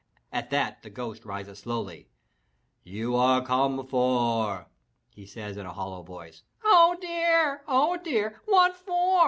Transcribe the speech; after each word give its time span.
At 0.33 0.49
that 0.49 0.81
the 0.81 0.89
ghost 0.89 1.25
rises 1.25 1.59
slowly. 1.59 2.09
"You 2.83 3.15
are 3.15 3.45
come 3.45 3.85
for," 3.85 4.65
he 5.11 5.27
says 5.27 5.57
in 5.57 5.67
a 5.67 5.73
hollow 5.73 6.01
voice. 6.01 6.41
"Oh 6.63 6.97
dear! 6.99 7.61
Oh 7.67 7.97
dear! 8.03 8.41
What 8.47 8.75
for?" 8.75 9.19